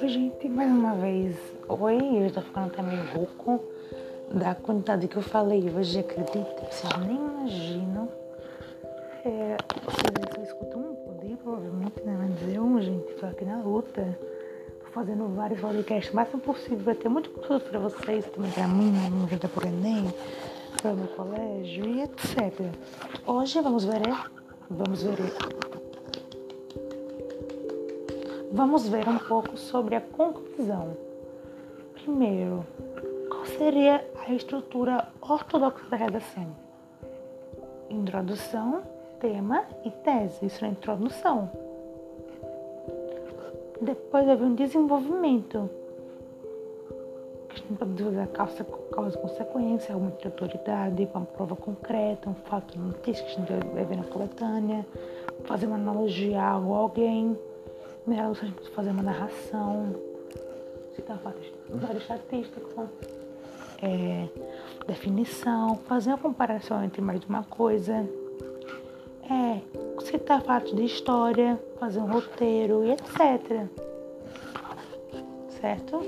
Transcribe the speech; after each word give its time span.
Oi, 0.00 0.08
gente, 0.08 0.48
mais 0.48 0.70
uma 0.70 0.94
vez. 0.94 1.36
Oi, 1.68 2.26
eu 2.26 2.32
tô 2.32 2.40
ficando 2.40 2.68
até 2.68 2.80
meio 2.80 3.04
rouco 3.12 3.62
da 4.32 4.54
quantidade 4.54 5.06
que 5.08 5.16
eu 5.16 5.22
falei 5.22 5.70
hoje, 5.70 5.98
acredita? 5.98 6.66
Vocês 6.70 6.96
nem 7.06 7.16
imaginam. 7.16 8.08
É, 9.26 9.58
vocês 9.84 10.34
só 10.34 10.42
escutam 10.42 10.80
um 10.80 10.94
poder, 10.94 11.36
provavelmente, 11.42 12.00
né? 12.04 12.16
Mas 12.18 12.54
eu, 12.54 12.80
gente, 12.80 13.12
tô 13.14 13.26
aqui 13.26 13.44
na 13.44 13.60
luta. 13.62 14.18
Tô 14.82 14.86
fazendo 14.92 15.28
vários 15.34 15.60
podcasts 15.60 16.10
o 16.10 16.16
máximo 16.16 16.40
possível. 16.40 16.78
Vai 16.78 16.94
ter 16.94 17.10
muito 17.10 17.28
conteúdo 17.28 17.64
pra 17.64 17.80
vocês, 17.80 18.24
também 18.30 18.50
pra 18.52 18.66
mim, 18.66 18.92
no 19.10 19.28
Junta 19.28 19.46
por 19.48 19.66
Enem, 19.66 20.06
para 20.80 20.92
o 20.92 20.96
meu 20.96 21.08
colégio 21.08 21.84
e 21.86 22.00
etc. 22.00 22.64
Hoje 23.26 23.60
vamos 23.60 23.84
ver, 23.84 24.08
é? 24.08 24.41
Vamos 24.70 25.02
ver. 25.02 25.32
Vamos 28.52 28.88
ver 28.88 29.08
um 29.08 29.18
pouco 29.18 29.56
sobre 29.56 29.96
a 29.96 30.00
conclusão. 30.00 30.96
Primeiro, 31.94 32.64
qual 33.28 33.46
seria 33.46 34.04
a 34.26 34.32
estrutura 34.32 35.08
ortodoxa 35.20 35.84
da 35.90 35.96
redação? 35.96 36.46
Introdução, 37.88 38.82
tema 39.20 39.64
e 39.84 39.90
tese. 39.90 40.46
Isso 40.46 40.64
é 40.64 40.68
introdução. 40.68 41.50
Depois 43.80 44.26
vai 44.26 44.36
vir 44.36 44.44
um 44.44 44.54
desenvolvimento. 44.54 45.70
A 47.52 47.54
gente 47.54 47.72
pode 47.78 48.02
usar 48.02 48.26
causa, 48.28 48.64
causa 48.64 49.18
consequência, 49.18 49.94
alguma 49.94 50.12
autoridade, 50.24 51.08
uma 51.14 51.26
prova 51.26 51.54
concreta, 51.54 52.30
um 52.30 52.34
fato 52.34 52.78
notícia 52.78 53.24
que 53.24 53.52
a 53.52 53.84
ver 53.84 53.96
na 53.96 54.04
coletânea, 54.04 54.86
fazer 55.44 55.66
uma 55.66 55.76
analogia 55.76 56.40
a 56.40 56.52
alguém 56.52 57.36
Nela 58.06 58.34
você 58.34 58.46
pode 58.46 58.70
fazer 58.70 58.90
uma 58.90 59.02
narração, 59.02 59.94
citar 60.96 61.18
vários 61.18 62.02
estatísticos, 62.02 62.88
é, 63.80 64.28
definição, 64.88 65.76
fazer 65.86 66.10
uma 66.10 66.18
comparação 66.18 66.82
entre 66.82 67.00
mais 67.00 67.20
de 67.20 67.26
uma 67.28 67.44
coisa, 67.44 68.04
é, 69.30 69.60
citar 70.00 70.42
fatos 70.42 70.74
de 70.74 70.84
história, 70.84 71.62
fazer 71.78 72.00
um 72.00 72.10
roteiro 72.10 72.84
e 72.84 72.90
etc. 72.90 73.68
Certo? 75.60 76.00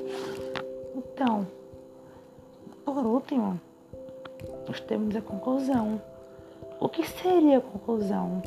Então, 0.94 1.46
por 2.84 3.04
último, 3.04 3.60
nós 4.66 4.80
temos 4.80 5.14
a 5.16 5.20
conclusão. 5.20 6.00
O 6.80 6.88
que 6.88 7.06
seria 7.06 7.58
a 7.58 7.60
conclusão? 7.60 8.42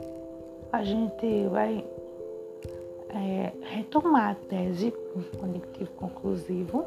A 0.71 0.83
gente 0.83 1.47
vai 1.47 1.83
é, 3.09 3.51
retomar 3.61 4.31
a 4.31 4.35
tese, 4.35 4.93
conectivo 5.39 5.91
conclusivo, 5.91 6.85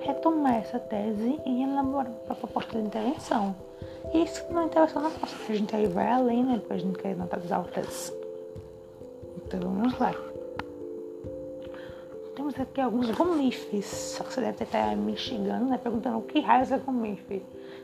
retomar 0.00 0.56
essa 0.56 0.78
tese 0.78 1.40
e 1.46 1.62
elaborar 1.62 2.12
a 2.28 2.34
proposta 2.34 2.78
de 2.78 2.86
intervenção. 2.86 3.54
Isso 4.12 4.44
não 4.50 4.66
intervenção 4.66 5.02
na 5.02 5.08
nossa, 5.08 5.52
a 5.52 5.54
gente 5.54 5.74
aí 5.74 5.86
vai 5.86 6.08
além, 6.08 6.44
né? 6.44 6.58
Porque 6.58 6.74
a 6.74 6.78
gente 6.78 6.98
quer 6.98 7.16
notas 7.16 7.50
altas. 7.50 8.12
Então 9.36 9.60
vamos 9.60 9.98
lá. 9.98 10.14
Temos 12.34 12.58
aqui 12.58 12.80
alguns 12.80 13.10
gomifes, 13.12 13.86
só 13.86 14.24
que 14.24 14.32
você 14.32 14.40
deve 14.40 14.64
estar 14.64 14.96
me 14.96 15.12
instigando, 15.12 15.66
né? 15.66 15.78
Perguntando 15.78 16.18
o 16.18 16.22
que 16.22 16.40
raios 16.40 16.72
é 16.72 16.78
gomife. 16.78 17.42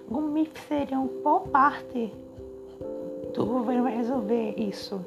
Gomife 0.08 0.60
seriam 0.66 1.06
qual 1.22 1.40
parte 1.42 2.12
do 3.34 3.46
governo 3.46 3.84
vai 3.84 3.96
resolver 3.96 4.54
isso? 4.58 5.04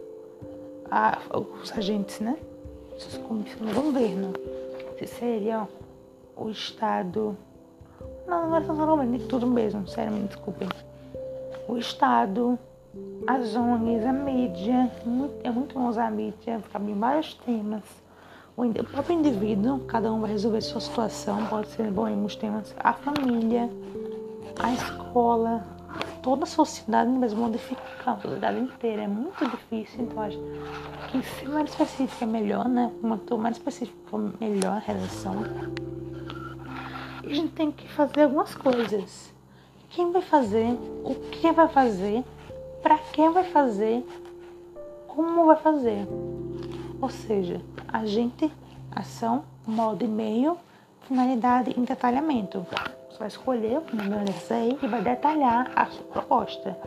Ah, 0.90 1.20
os 1.32 1.72
agentes, 1.78 2.20
né? 2.20 2.38
do 3.60 3.82
governo. 3.82 4.34
Se 4.98 5.08
seria 5.08 5.68
o 6.36 6.50
Estado. 6.50 7.38
Não, 8.28 8.50
não 8.50 8.56
era 8.56 8.66
só 8.66 8.74
governo, 8.74 9.20
tudo 9.28 9.46
mesmo, 9.48 9.88
sério, 9.88 10.14
me 10.14 10.28
desculpem. 10.28 10.70
O 11.68 11.78
Estado, 11.78 12.58
as 13.28 13.56
ONGs, 13.56 14.06
a 14.06 14.14
mídia, 14.14 14.92
muito, 15.06 15.36
é 15.44 15.52
muito 15.52 15.74
bom 15.74 15.88
usar 15.88 16.08
a 16.08 16.12
mídia 16.12 16.62
abrir 16.74 16.94
vários 16.94 17.34
temas. 17.36 17.84
O, 18.56 18.72
próprio 18.84 19.18
indivíduo, 19.18 19.80
cada 19.88 20.12
um 20.14 20.22
vai 20.22 20.32
resolver 20.32 20.62
sua 20.62 20.80
situação, 20.80 21.44
pode 21.48 21.70
ser 21.70 21.90
bom 21.90 22.08
temas. 22.36 22.76
A 22.80 22.94
família, 22.94 23.68
a 24.60 24.72
escola, 24.74 25.66
toda 26.22 26.44
a 26.44 26.46
sociedade 26.46 27.10
mesmo 27.10 27.42
modificar 27.42 28.16
a 28.16 28.20
sociedade 28.22 28.60
inteira. 28.60 29.02
É 29.04 29.08
muito 29.08 29.44
difícil, 29.50 30.04
então 30.04 30.22
acho 30.22 30.38
que 31.12 31.24
se 31.24 31.46
mais 31.46 31.70
específico 31.70 32.24
é 32.24 32.28
melhor, 32.28 32.68
né? 32.68 32.92
Quanto 33.02 33.38
mais 33.40 33.58
específico 33.58 33.98
for 34.06 34.34
melhor 34.40 34.78
a 34.78 34.80
relação. 34.80 35.36
E 37.24 37.32
a 37.32 37.34
gente 37.34 37.54
tem 37.54 37.72
que 37.72 37.88
fazer 37.90 38.24
algumas 38.24 38.54
coisas. 38.54 39.34
Quem 39.90 40.12
vai 40.12 40.22
fazer, 40.22 40.78
o 41.04 41.16
que 41.32 41.52
vai 41.52 41.68
fazer, 41.68 42.24
para 42.84 42.98
quem 42.98 43.32
vai 43.32 43.44
fazer, 43.46 44.06
como 45.08 45.46
vai 45.46 45.58
fazer. 45.58 46.08
Ou 47.04 47.10
seja, 47.10 47.60
agente, 47.92 48.50
ação, 48.90 49.44
modo 49.68 50.06
e 50.06 50.08
meio, 50.08 50.58
finalidade 51.02 51.74
e 51.76 51.82
detalhamento. 51.82 52.66
Você 53.10 53.20
vai 53.20 53.28
escolher 53.28 53.80
o 53.80 53.82
primeiro 53.82 54.24
aí 54.50 54.80
e 54.82 54.88
vai 54.88 55.02
detalhar 55.02 55.70
a 55.76 55.88
sua 55.88 56.06
proposta. 56.06 56.78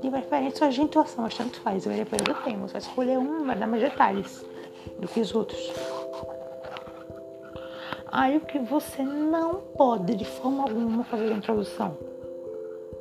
De 0.00 0.08
preferência, 0.10 0.66
a 0.66 0.70
intuação, 0.70 1.24
mas 1.24 1.36
tanto 1.36 1.60
faz. 1.60 1.84
Vai 1.84 1.96
depender 1.96 2.24
do 2.24 2.34
tema. 2.42 2.66
Você 2.66 2.72
vai 2.72 2.80
escolher 2.80 3.18
um, 3.18 3.44
vai 3.44 3.56
dar 3.56 3.66
mais 3.66 3.82
detalhes 3.82 4.42
do 4.98 5.06
que 5.06 5.20
os 5.20 5.34
outros. 5.34 5.60
Aí 8.10 8.38
o 8.38 8.40
que 8.40 8.58
você 8.58 9.02
não 9.02 9.56
pode 9.76 10.14
de 10.14 10.24
forma 10.24 10.62
alguma 10.62 11.04
fazer 11.04 11.30
a 11.30 11.36
introdução. 11.36 11.94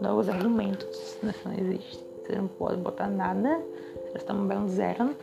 Novos 0.02 0.28
argumentos. 0.28 1.18
Não 1.24 1.54
existe. 1.54 2.06
Você 2.26 2.36
não 2.36 2.50
pode 2.50 2.76
botar 2.82 3.08
nada. 3.08 3.58
Você 4.12 4.18
está 4.18 4.34
um 4.34 4.68
zero. 4.68 5.16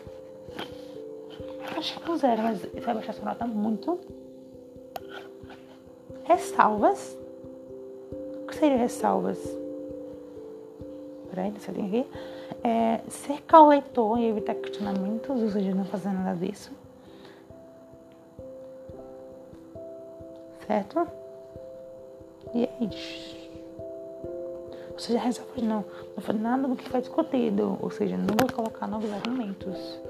Acho 1.84 2.00
que 2.00 2.10
é 2.10 2.16
zero, 2.16 2.42
mas 2.42 2.62
vai 2.82 2.94
baixar 2.94 3.12
sua 3.12 3.26
nota 3.26 3.46
muito. 3.46 4.00
Ressalvas 6.24 7.14
que 8.48 8.56
seriam 8.56 8.78
ressalvas? 8.78 9.38
Peraí, 11.28 11.50
deixa 11.50 11.72
eu 11.72 11.84
aqui. 11.84 12.06
É, 12.66 13.00
o 13.60 13.68
leitor 13.68 14.18
e 14.18 14.28
evitar 14.30 14.54
questionamentos, 14.54 15.42
ou 15.42 15.50
seja, 15.50 15.74
não 15.74 15.84
fazer 15.84 16.08
nada 16.08 16.34
disso. 16.34 16.72
Certo? 20.66 21.06
E 22.54 22.64
é 22.64 22.72
isso. 22.80 23.36
Ou 24.90 24.98
seja, 24.98 25.18
ressalvas 25.18 25.62
não. 25.62 25.84
Não 26.16 26.22
foi 26.22 26.34
nada 26.34 26.66
do 26.66 26.76
que 26.76 26.88
foi 26.88 27.02
discutido. 27.02 27.76
Ou 27.82 27.90
seja, 27.90 28.16
não 28.16 28.34
vou 28.40 28.50
colocar 28.50 28.86
novos 28.86 29.12
argumentos 29.12 30.00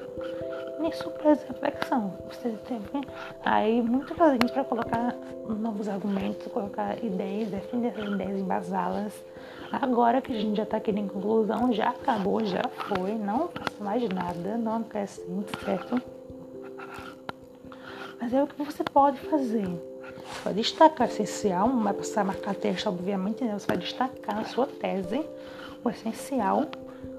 nem 0.85 0.93
surpresa 0.93 1.47
reflexão. 1.49 2.13
Você 2.29 2.51
teve 2.69 3.09
aí 3.43 3.81
muitas 3.81 4.17
gente 4.33 4.53
para 4.53 4.65
colocar 4.65 5.15
novos 5.49 5.89
argumentos, 5.89 6.47
colocar 6.53 7.03
ideias, 7.03 7.49
defender 7.49 7.89
essas 7.89 8.13
ideias, 8.13 8.41
embasá-las. 8.41 9.25
Agora 9.73 10.21
que 10.21 10.33
a 10.33 10.39
gente 10.39 10.57
já 10.57 10.63
está 10.63 10.77
aqui 10.77 10.91
em 10.91 11.09
conclusão, 11.09 11.73
já 11.73 11.89
acabou, 11.89 12.45
já 12.45 12.63
foi, 12.69 13.15
não 13.15 13.49
faço 13.49 13.83
mais 13.83 14.07
nada, 14.11 14.59
não 14.59 14.77
acrescente, 14.77 15.51
certo? 15.65 16.01
Mas 18.21 18.33
é 18.33 18.43
o 18.43 18.47
que 18.47 18.63
você 18.63 18.85
pode 18.85 19.19
fazer. 19.21 19.67
Você 19.67 20.45
vai 20.45 20.55
destacar 20.55 21.09
essencial, 21.09 21.69
não 21.69 21.83
vai 21.83 21.95
precisar 21.95 22.25
marcar 22.25 22.55
texto, 22.55 22.89
obviamente, 22.89 23.43
né? 23.43 23.59
Você 23.59 23.67
vai 23.67 23.79
destacar 23.79 24.37
na 24.37 24.45
sua 24.45 24.67
tese 24.67 25.25
o 25.83 25.91
essencial 25.91 26.67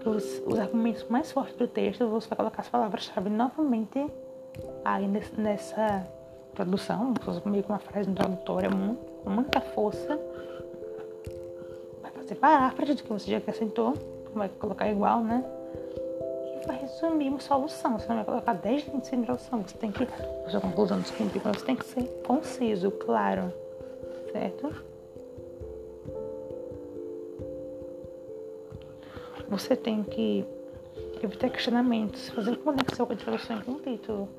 os, 0.06 0.42
os 0.46 0.60
argumentos 0.60 1.04
mais 1.10 1.32
fortes 1.32 1.56
do 1.56 1.68
texto, 1.68 2.08
você 2.08 2.28
vai 2.30 2.38
colocar 2.38 2.62
as 2.62 2.70
palavras-chave 2.70 3.30
novamente 3.30 4.06
aí 4.84 5.08
nessa 5.08 6.08
tradução, 6.54 7.14
meio 7.46 7.64
que 7.64 7.70
uma 7.70 7.80
frase 7.80 8.10
introdutória 8.10 8.70
com 8.70 9.30
muita 9.30 9.60
força. 9.60 10.20
Vai 12.02 12.12
fazer 12.12 12.36
paráfrase 12.36 12.96
do 12.96 13.04
que 13.04 13.10
você 13.10 13.32
já 13.32 13.38
acrescentou, 13.38 13.94
vai 14.34 14.50
colocar 14.50 14.90
igual, 14.90 15.22
né? 15.22 15.44
E 16.64 16.68
vai 16.68 16.78
resumir 16.78 17.30
uma 17.30 17.40
solução. 17.40 18.00
Você 18.00 18.08
não 18.08 18.16
vai 18.18 18.26
colocar 18.26 18.54
10 18.54 18.88
linhas 18.88 19.10
de 19.10 19.16
introdução, 19.16 19.62
você 19.62 19.78
tem 19.78 19.92
que, 19.92 20.04
a 20.46 20.50
sua 20.50 20.62
conclusão, 20.62 21.00
desculpe, 21.00 21.40
você 21.40 21.66
tem 21.66 21.76
que 21.76 21.86
ser 21.86 22.04
conciso, 22.26 22.92
claro, 22.92 23.52
certo? 24.32 24.95
Você 29.58 29.76
tem 29.76 30.04
que 30.04 30.46
evitar 31.24 31.50
questionamentos, 31.50 32.30
fazer 32.30 32.58
conexão 32.58 33.06
com 33.06 33.14
a 33.14 33.16
introdução 33.16 33.60
e 33.60 33.64
com 33.64 33.72
o 33.74 33.80
título. 33.80 34.30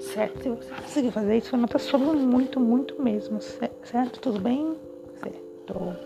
Certo? 0.00 0.42
Se 0.42 0.48
você 0.48 0.74
conseguir 0.74 1.10
fazer 1.10 1.38
isso, 1.38 1.54
a 1.54 1.58
nota 1.58 1.78
sobe 1.78 2.04
muito, 2.04 2.60
muito 2.60 3.02
mesmo. 3.02 3.40
Certo? 3.40 4.20
Tudo 4.20 4.40
bem? 4.40 4.76
Certo. 5.22 5.96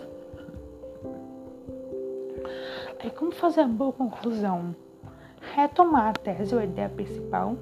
Aí, 3.01 3.11
como 3.11 3.33
fazer 3.33 3.63
a 3.63 3.67
boa 3.67 3.93
conclusão? 3.93 4.75
retomar 5.55 6.11
a 6.11 6.13
tese 6.13 6.55
ou 6.55 6.61
a 6.61 6.65
ideia 6.65 6.89
principal, 6.89 7.57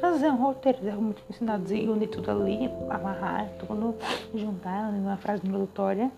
fazer 0.00 0.28
um 0.28 0.36
roteiro 0.36 0.78
muito 1.00 1.22
ensinado 1.30 1.72
e 1.72 1.88
unir 1.88 2.08
tudo 2.08 2.30
ali, 2.30 2.70
amarrar 2.90 3.48
tudo, 3.58 3.94
juntar 4.34 4.92
numa 4.92 5.16
frase 5.16 5.46
introdutória, 5.46 6.10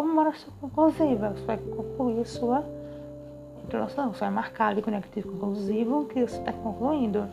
uma 0.00 0.22
oração 0.22 0.52
conclusiva. 0.60 1.30
Você 1.30 1.44
vai 1.44 1.58
concluir 1.58 2.26
sua 2.26 2.64
introdução, 3.64 4.12
você 4.12 4.20
vai 4.20 4.30
marcar 4.30 4.68
ali 4.68 4.82
conectivo 4.82 5.32
conclusivo 5.32 6.06
que 6.06 6.26
você 6.26 6.38
está 6.38 6.52
concluindo. 6.52 7.28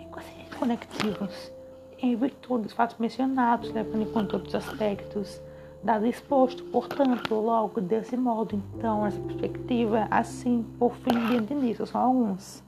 E 0.00 0.04
quais 0.06 0.26
conectivos? 0.58 1.52
Em 1.98 2.16
virtude 2.16 2.64
dos 2.64 2.72
fatos 2.72 2.96
mencionados, 2.98 3.72
levando 3.72 4.02
em 4.02 4.12
conta 4.12 4.36
outros 4.36 4.54
aspectos 4.54 5.40
dado 5.82 6.06
exposto, 6.06 6.62
portanto, 6.64 7.34
logo 7.34 7.80
desse 7.80 8.16
modo, 8.16 8.62
então, 8.76 9.04
essa 9.04 9.18
perspectiva, 9.20 10.06
assim, 10.10 10.64
por 10.78 10.94
fim, 10.96 11.26
diante 11.26 11.54
disso, 11.54 11.86
são 11.86 12.00
alguns, 12.00 12.62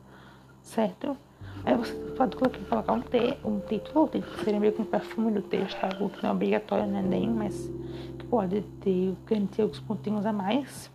certo? 0.63 1.17
Aí 1.65 1.75
você 1.77 1.95
pode 2.17 2.37
colocar 2.37 2.93
um, 2.93 3.01
te, 3.01 3.39
um 3.45 3.61
título, 3.61 4.05
o 4.05 4.09
título 4.09 4.37
seria 4.45 4.61
meio 4.61 4.73
que 4.73 4.83
um 4.83 4.85
perfume 4.85 5.33
do 5.33 5.43
texto, 5.43 5.83
algo 5.83 6.11
que 6.11 6.23
não 6.23 6.31
é 6.31 6.33
obrigatório 6.33 6.87
né, 6.87 7.03
nem, 7.03 7.29
mas 7.29 7.71
que 8.19 8.27
pode 8.27 8.61
ter, 8.81 9.17
ter 9.27 9.63
alguns 9.63 9.81
pontinhos 9.81 10.27
a 10.27 10.33
mais. 10.33 10.91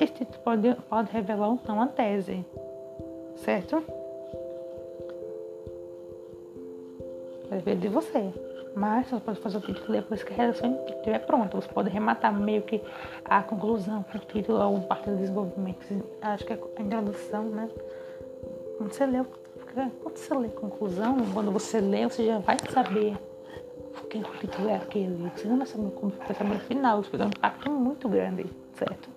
Esse 0.00 0.12
título 0.12 0.38
pode, 0.44 0.74
pode 0.88 1.12
revelar 1.12 1.48
então 1.50 1.76
uma 1.76 1.86
tese, 1.86 2.44
certo? 3.36 3.82
Ver 7.64 7.76
de 7.76 7.88
você. 7.88 8.32
Mas 8.76 9.08
você 9.08 9.20
pode 9.20 9.40
fazer 9.40 9.56
o 9.58 9.60
título 9.60 9.92
depois 9.92 10.22
que 10.22 10.32
a 10.32 10.36
redação 10.36 10.84
estiver 10.86 11.18
pronta. 11.20 11.60
Você 11.60 11.68
pode 11.68 11.88
rematar 11.88 12.32
meio 12.32 12.62
que 12.62 12.80
a 13.24 13.42
conclusão 13.42 14.04
com 14.04 14.18
o 14.18 14.20
título 14.20 14.60
ou 14.60 14.80
parte 14.82 15.10
do 15.10 15.16
desenvolvimento. 15.16 16.04
Acho 16.20 16.44
que 16.44 16.52
é 16.52 16.58
a 16.76 16.82
introdução, 16.82 17.44
né? 17.44 17.68
Quando 18.78 18.92
você 18.92 19.06
lê, 19.06 19.24
quando 19.74 20.16
você 20.16 20.34
lê 20.34 20.48
conclusão, 20.48 21.16
quando 21.34 21.50
você 21.50 21.80
lê, 21.80 22.08
você 22.08 22.24
já 22.24 22.38
vai 22.38 22.56
saber 22.70 23.16
o 24.16 24.38
título 24.38 24.68
é 24.68 24.76
aquele. 24.76 25.30
Você 25.36 25.48
não 25.48 25.58
vai 25.58 25.66
saber 25.66 25.90
como 25.90 26.12
vai 26.12 26.34
saber 26.34 26.54
no 26.54 26.60
final. 26.60 27.00
Isso 27.00 27.16
dar 27.16 27.26
um 27.26 27.28
impacto 27.28 27.70
muito 27.70 28.08
grande, 28.08 28.46
certo? 28.74 29.10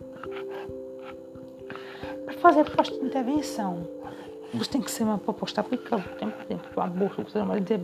Para 2.25 2.33
fazer 2.39 2.63
proposta 2.65 2.97
de 2.97 3.05
intervenção, 3.05 3.87
você 4.53 4.71
tem 4.71 4.81
que 4.81 4.91
ser 4.91 5.03
uma 5.03 5.17
proposta 5.17 5.61
aplicável 5.61 6.11
o 6.11 6.17
tempo 6.17 6.45
tempo. 6.45 6.67
O 6.75 6.81
aborto, 6.81 7.23
você 7.23 7.39
não 7.39 7.45
vai 7.45 7.61
dizer 7.61 7.81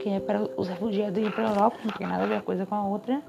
que 0.00 0.08
é 0.08 0.20
para 0.20 0.42
os 0.56 0.68
refugiados 0.68 1.22
ir 1.22 1.32
para 1.32 1.48
a 1.48 1.50
Europa, 1.52 1.76
não 1.84 1.92
tem 1.92 2.06
nada 2.06 2.24
a 2.24 2.26
ver 2.26 2.34
uma 2.34 2.42
coisa 2.42 2.66
com 2.66 2.74
a 2.74 2.86
outra. 2.86 3.22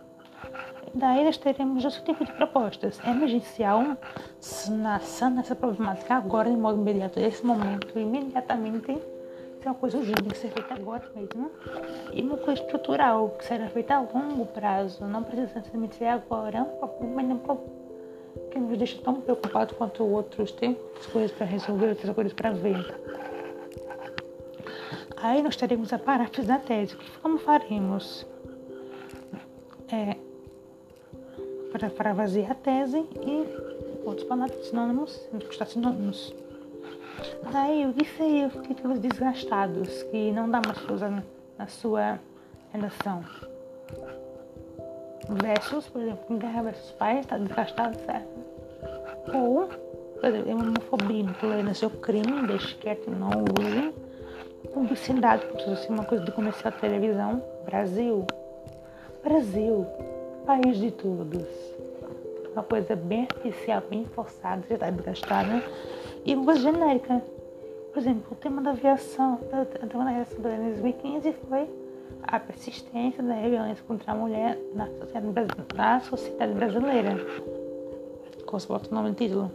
Daí 0.95 1.25
nós 1.25 1.37
teremos 1.37 1.83
dois 1.83 1.95
tipos 1.95 2.25
de 2.25 2.31
propostas. 2.31 3.01
Emergencial, 3.05 3.97
sanando 4.39 5.41
essa 5.41 5.53
problemática 5.53 6.15
agora, 6.15 6.49
de 6.49 6.55
modo 6.55 6.79
imediato, 6.79 7.19
nesse 7.19 7.45
momento, 7.45 7.99
imediatamente, 7.99 8.93
isso 8.93 9.01
é 9.65 9.67
uma 9.67 9.75
coisa 9.75 9.97
urgente, 9.97 10.23
que 10.23 10.37
ser 10.37 10.51
feita 10.51 10.73
agora 10.73 11.03
mesmo. 11.13 11.51
E 12.13 12.21
uma 12.21 12.37
coisa 12.37 12.61
estrutural, 12.61 13.31
que 13.31 13.43
será 13.43 13.67
feita 13.67 13.95
a 13.95 13.99
longo 13.99 14.45
prazo, 14.45 15.03
não 15.05 15.21
precisa 15.21 15.61
ser 15.91 16.05
agora, 16.05 16.59
é 16.59 16.63
problema, 16.87 17.23
não 17.23 17.59
que 18.51 18.57
nos 18.57 18.77
deixa 18.77 19.01
tão 19.01 19.15
preocupados 19.15 19.75
quanto 19.75 20.01
outros. 20.01 20.53
Tem 20.53 20.77
coisas 21.11 21.31
para 21.33 21.45
resolver, 21.45 21.89
outras 21.89 22.15
coisas 22.15 22.31
para 22.31 22.51
ver. 22.51 22.95
Aí 25.17 25.43
nós 25.43 25.57
teremos 25.57 25.91
a 25.91 25.99
paráfrase 25.99 26.47
da 26.47 26.57
tese. 26.57 26.95
Como 27.21 27.37
faremos? 27.37 28.25
É, 29.91 30.15
para 31.77 31.89
parafrasear 31.89 32.51
a 32.51 32.55
tese 32.55 33.05
e 33.21 34.05
outros 34.05 34.25
palavras 34.25 34.65
sinônimos, 34.67 35.19
está 35.51 35.65
sinônimos. 35.65 36.33
Daí 37.51 37.93
disse 37.97 38.23
aí 38.23 38.45
os 38.45 38.65
títulos 38.65 38.99
desgastados, 38.99 40.03
que 40.03 40.31
não 40.31 40.49
dá 40.49 40.61
mais 40.65 40.79
para 40.79 40.93
usar 40.93 41.23
na, 41.57 41.67
sua 41.67 42.17
redação. 42.71 43.25
Versus, 45.27 45.87
por 45.89 46.01
exemplo, 46.01 46.37
guerra 46.37 46.63
versus 46.63 46.91
pais, 46.91 47.19
está 47.19 47.37
desgastado, 47.37 47.97
certo? 48.05 48.29
Ou, 49.33 49.67
por 50.21 50.29
exemplo, 50.29 50.51
homofobia, 50.51 51.23
intolerância 51.23 51.89
ou 51.89 51.93
crime, 51.99 52.47
deixe 52.47 52.73
quieto, 52.75 53.11
não 53.11 53.43
use 53.59 53.93
publicidade, 54.73 55.45
como 55.47 55.59
se 55.59 55.65
fosse 55.65 55.89
uma 55.89 56.05
coisa 56.05 56.23
de 56.23 56.31
comercial 56.31 56.71
de 56.71 56.79
televisão. 56.79 57.43
Brasil. 57.65 58.25
Brasil. 59.23 60.14
País 60.45 60.77
de 60.77 60.91
todos. 60.91 61.47
Uma 62.53 62.61
coisa 62.61 62.95
bem 62.95 63.21
artificial, 63.21 63.81
bem 63.89 64.05
forçada, 64.05 64.63
já 64.69 64.75
está 64.75 64.89
desgastada. 64.91 65.63
E 66.23 66.35
uma 66.35 66.45
coisa 66.45 66.61
genérica. 66.61 67.21
Por 67.91 67.99
exemplo, 67.99 68.23
o 68.31 68.35
tema 68.35 68.61
da 68.61 68.71
aviação, 68.71 69.35
o 69.35 69.87
tema 69.87 70.05
da 70.05 70.11
aviação 70.11 70.35
de 70.35 70.41
2015 70.43 71.33
foi 71.49 71.67
a 72.23 72.39
persistência 72.39 73.23
da 73.23 73.35
violência 73.35 73.83
contra 73.87 74.11
a 74.11 74.15
mulher 74.15 74.59
na 74.75 74.87
sociedade, 74.87 75.47
na 75.75 75.99
sociedade 76.01 76.53
brasileira. 76.53 77.17
Como 78.45 78.59
se 78.59 78.67
bota 78.67 78.89
o 78.91 78.93
nome 78.93 79.09
do 79.09 79.15
título? 79.15 79.51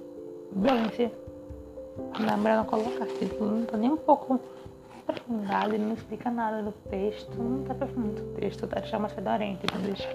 Violência. 0.53 1.13
Na 2.19 2.37
mulher 2.37 2.57
não 2.57 2.65
coloca 2.65 3.07
título, 3.07 3.51
não 3.51 3.63
está 3.63 3.77
nem 3.77 3.91
um 3.91 3.97
pouco 3.97 4.41
aprofundado, 5.07 5.75
ele 5.75 5.85
não 5.85 5.95
explica 5.95 6.31
nada 6.31 6.63
do 6.63 6.73
texto, 6.89 7.37
não 7.37 7.63
está 7.63 7.75
aprofundando 7.75 8.23
o 8.23 8.35
texto, 8.35 8.67
tá 8.67 8.99
mais 8.99 9.13
fedorento, 9.13 9.61
então 9.65 9.81
deixa 9.83 10.09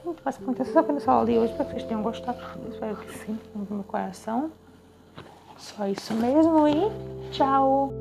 quieto. 0.00 0.08
Então, 0.10 0.16
basicamente, 0.24 0.62
essa 0.62 0.82
foi 0.82 0.90
a 0.90 0.94
nossa 0.94 1.12
aula 1.12 1.26
de 1.26 1.38
hoje, 1.38 1.52
espero 1.52 1.68
que 1.68 1.74
vocês 1.74 1.84
tenham 1.86 2.02
gostado, 2.02 2.38
espero 2.70 2.96
que 2.96 3.18
sim, 3.18 3.38
no 3.54 3.66
meu 3.70 3.84
coração. 3.84 4.50
Só 5.56 5.86
isso 5.86 6.14
mesmo 6.14 6.66
e 6.66 7.30
tchau! 7.30 7.92